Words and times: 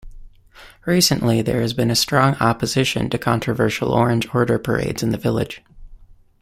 Recently 0.87 1.43
there 1.43 1.61
has 1.61 1.73
been 1.73 1.93
strong 1.93 2.33
opposition 2.39 3.07
to 3.11 3.19
controversial 3.19 3.91
Orange 3.93 4.33
Order 4.33 4.57
parades 4.57 5.03
in 5.03 5.11
the 5.11 5.17
village. 5.19 5.61